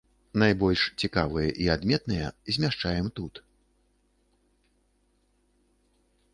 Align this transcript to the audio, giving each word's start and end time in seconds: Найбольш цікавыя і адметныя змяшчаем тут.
Найбольш 0.43 0.81
цікавыя 1.05 1.49
і 1.65 1.69
адметныя 1.75 2.31
змяшчаем 2.57 3.11
тут. 3.21 3.45